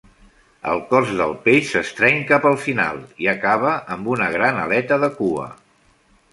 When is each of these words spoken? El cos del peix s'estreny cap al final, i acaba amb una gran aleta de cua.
El 0.69 0.79
cos 0.93 1.11
del 1.19 1.33
peix 1.43 1.67
s'estreny 1.73 2.17
cap 2.33 2.49
al 2.53 2.57
final, 2.63 2.99
i 3.27 3.31
acaba 3.37 3.77
amb 3.97 4.13
una 4.17 4.33
gran 4.39 4.61
aleta 4.67 5.01
de 5.07 5.15
cua. 5.23 5.49